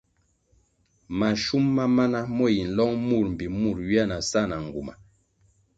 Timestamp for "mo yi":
2.35-2.63